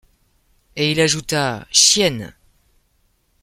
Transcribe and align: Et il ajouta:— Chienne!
Et 0.77 0.89
il 0.93 0.99
ajouta:— 0.99 1.67
Chienne! 1.71 2.33